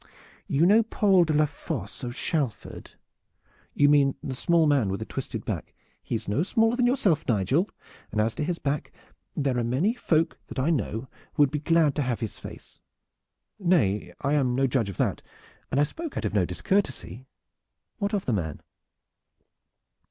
"You 0.47 0.65
know 0.65 0.81
Paul 0.81 1.25
de 1.25 1.33
la 1.35 1.45
Fosse 1.45 2.03
of 2.03 2.15
Shalford?" 2.15 2.93
"You 3.75 3.87
mean 3.87 4.15
the 4.23 4.33
small 4.33 4.65
man 4.65 4.89
with 4.89 4.99
the 4.99 5.05
twisted 5.05 5.45
back?" 5.45 5.75
"He 6.01 6.15
is 6.15 6.27
no 6.27 6.41
smaller 6.41 6.75
than 6.75 6.87
yourself, 6.87 7.23
Nigel, 7.27 7.69
and 8.11 8.19
as 8.19 8.33
to 8.33 8.43
his 8.43 8.57
back 8.57 8.91
there 9.35 9.59
are 9.59 9.63
many 9.63 9.93
folk 9.93 10.39
that 10.47 10.57
I 10.57 10.71
know 10.71 11.01
who 11.33 11.43
would 11.43 11.51
be 11.51 11.59
glad 11.59 11.93
to 11.97 12.01
have 12.01 12.19
his 12.19 12.39
face." 12.39 12.81
"Nay, 13.59 14.11
I 14.21 14.33
am 14.33 14.55
no 14.55 14.65
judge 14.65 14.89
of 14.89 14.97
that, 14.97 15.21
and 15.69 15.79
I 15.79 15.83
spoke 15.83 16.17
out 16.17 16.25
of 16.25 16.33
no 16.33 16.45
discourtesy. 16.45 17.27
What 17.99 18.11
of 18.11 18.25
the 18.25 18.33
man?" 18.33 18.63